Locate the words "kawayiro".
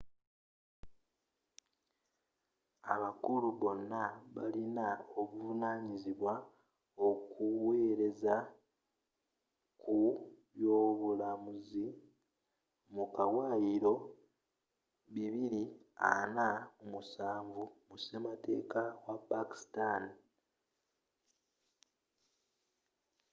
13.15-13.93